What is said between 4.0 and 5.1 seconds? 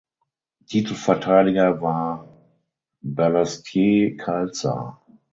Khalsa.